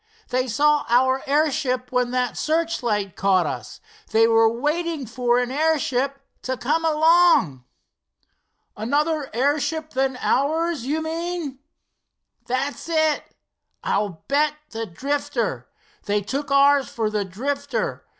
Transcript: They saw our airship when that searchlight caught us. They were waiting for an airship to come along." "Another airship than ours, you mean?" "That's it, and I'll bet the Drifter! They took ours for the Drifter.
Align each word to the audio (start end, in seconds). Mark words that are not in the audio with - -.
They 0.29 0.47
saw 0.47 0.83
our 0.89 1.21
airship 1.27 1.91
when 1.91 2.09
that 2.09 2.35
searchlight 2.35 3.15
caught 3.15 3.45
us. 3.45 3.79
They 4.09 4.25
were 4.27 4.51
waiting 4.51 5.05
for 5.05 5.37
an 5.37 5.51
airship 5.51 6.17
to 6.41 6.57
come 6.57 6.83
along." 6.83 7.65
"Another 8.75 9.29
airship 9.31 9.91
than 9.91 10.17
ours, 10.19 10.87
you 10.87 11.03
mean?" 11.03 11.59
"That's 12.47 12.89
it, 12.89 12.95
and 12.95 13.21
I'll 13.83 14.23
bet 14.27 14.55
the 14.71 14.87
Drifter! 14.87 15.69
They 16.05 16.21
took 16.23 16.49
ours 16.49 16.89
for 16.89 17.11
the 17.11 17.23
Drifter. 17.23 18.03